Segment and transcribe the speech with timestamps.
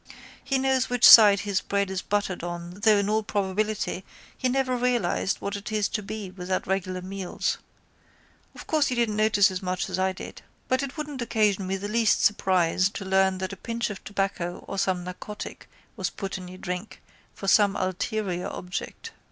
[0.43, 4.03] He knows which side his bread is buttered on though in all probability
[4.35, 7.59] he never realised what it is to be without regular meals.
[8.55, 10.41] Of course you didn't notice as much as I did.
[10.67, 14.65] But it wouldn't occasion me the least surprise to learn that a pinch of tobacco
[14.67, 16.99] or some narcotic was put in your drink
[17.35, 19.11] for some ulterior object.